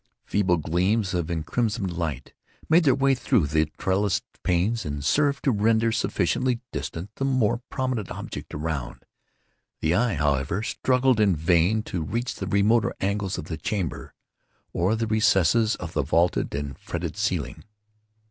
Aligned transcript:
Feeble 0.25 0.57
gleams 0.57 1.13
of 1.13 1.27
encrimsoned 1.29 1.95
light 1.95 2.33
made 2.67 2.85
their 2.85 2.95
way 2.95 3.13
through 3.13 3.45
the 3.45 3.67
trellissed 3.77 4.23
panes, 4.41 4.83
and 4.83 5.05
served 5.05 5.43
to 5.43 5.51
render 5.51 5.91
sufficiently 5.91 6.59
distinct 6.71 7.17
the 7.17 7.25
more 7.25 7.61
prominent 7.69 8.09
objects 8.09 8.55
around; 8.55 9.05
the 9.79 9.93
eye, 9.93 10.15
however, 10.15 10.63
struggled 10.63 11.19
in 11.19 11.35
vain 11.35 11.83
to 11.83 12.01
reach 12.01 12.33
the 12.33 12.47
remoter 12.47 12.95
angles 12.99 13.37
of 13.37 13.45
the 13.45 13.57
chamber, 13.57 14.15
or 14.73 14.95
the 14.95 15.05
recesses 15.05 15.75
of 15.75 15.93
the 15.93 16.01
vaulted 16.01 16.55
and 16.55 16.79
fretted 16.79 17.15
ceiling. 17.15 17.63